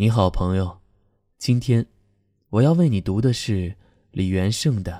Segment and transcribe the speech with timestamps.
[0.00, 0.78] 你好，朋友。
[1.38, 1.84] 今天
[2.50, 3.74] 我要为你读的是
[4.12, 4.92] 李元胜的《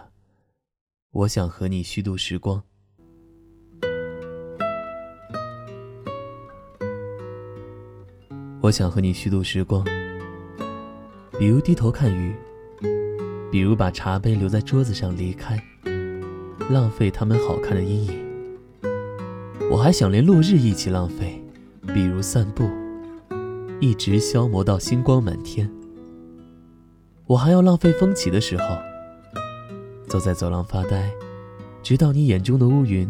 [1.12, 2.60] 我想和你虚度时光》。
[8.60, 9.84] 我想和你虚度时光，
[11.38, 12.34] 比如低头看鱼，
[13.52, 15.62] 比如把茶杯留在桌子上离开，
[16.68, 18.20] 浪费他们好看的阴影。
[19.70, 21.40] 我还想连落日一起浪费，
[21.94, 22.68] 比如散步。
[23.80, 25.70] 一直消磨到星光满天。
[27.26, 28.64] 我还要浪费风起的时候，
[30.08, 31.10] 坐在走廊发呆，
[31.82, 33.08] 直到你眼中的乌云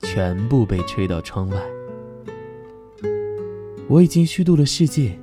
[0.00, 1.56] 全部被吹到窗外。
[3.88, 5.18] 我已经虚度了世界，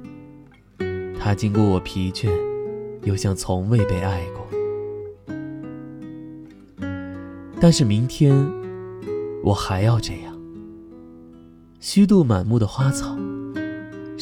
[1.20, 2.30] 它经过我疲倦，
[3.03, 4.48] 又像从未被爱过。
[7.59, 8.34] 但是明天，
[9.44, 10.36] 我还要这样，
[11.80, 13.17] 虚度满目的花草。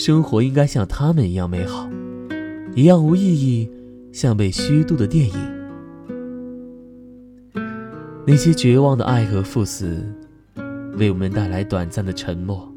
[0.04, 1.88] 生活应该像他们一样美好，
[2.74, 3.70] 一样无意义，
[4.12, 5.36] 像被虚度的电影。
[8.26, 10.04] 那些绝望的爱和赴死，
[10.98, 12.68] 为我们带来短暂的沉默。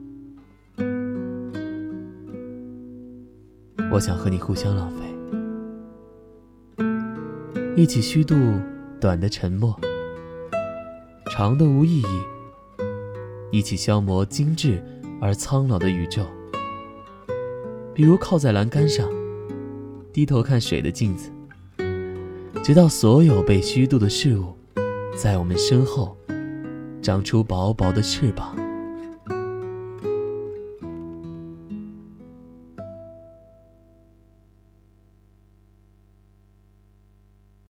[3.91, 6.85] 我想和你互相浪费，
[7.75, 8.37] 一起虚度
[9.01, 9.75] 短的沉默，
[11.31, 12.07] 长的无意义，
[13.51, 14.85] 一起消磨精致
[15.23, 16.23] 而苍老的宇宙。
[17.95, 19.09] 比如靠在栏杆上，
[20.13, 21.31] 低头看水的镜子，
[22.61, 24.53] 直到所有被虚度的事物，
[25.17, 26.17] 在我们身后
[27.01, 28.57] 长出薄薄的翅膀。